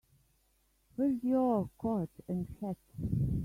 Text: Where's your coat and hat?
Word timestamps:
Where's 0.95 1.23
your 1.23 1.69
coat 1.77 2.09
and 2.27 2.47
hat? 2.59 2.77